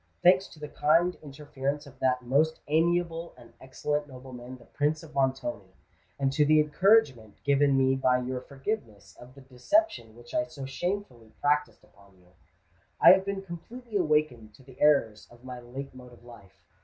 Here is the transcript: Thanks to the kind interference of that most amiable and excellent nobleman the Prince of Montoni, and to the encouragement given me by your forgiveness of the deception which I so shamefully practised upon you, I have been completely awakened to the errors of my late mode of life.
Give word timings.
Thanks 0.23 0.47
to 0.47 0.59
the 0.59 0.67
kind 0.67 1.15
interference 1.21 1.85
of 1.85 1.99
that 1.99 2.23
most 2.23 2.59
amiable 2.67 3.35
and 3.37 3.53
excellent 3.61 4.07
nobleman 4.07 4.57
the 4.57 4.65
Prince 4.65 5.03
of 5.03 5.13
Montoni, 5.13 5.75
and 6.17 6.33
to 6.33 6.43
the 6.43 6.59
encouragement 6.59 7.35
given 7.43 7.77
me 7.77 7.93
by 7.95 8.17
your 8.19 8.41
forgiveness 8.41 9.15
of 9.19 9.35
the 9.35 9.41
deception 9.41 10.15
which 10.15 10.33
I 10.33 10.45
so 10.45 10.65
shamefully 10.65 11.33
practised 11.39 11.83
upon 11.83 12.17
you, 12.17 12.29
I 12.99 13.11
have 13.11 13.25
been 13.25 13.43
completely 13.43 13.95
awakened 13.95 14.55
to 14.55 14.63
the 14.63 14.81
errors 14.81 15.27
of 15.29 15.43
my 15.43 15.59
late 15.59 15.93
mode 15.93 16.13
of 16.13 16.23
life. 16.25 16.63